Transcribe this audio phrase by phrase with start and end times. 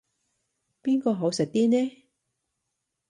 [0.81, 2.07] 邊個好食啲呢